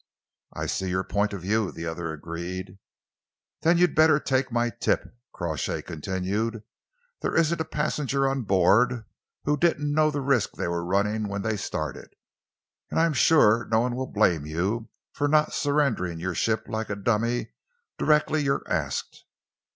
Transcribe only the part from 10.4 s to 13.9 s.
they were running when they started, and I'm sure no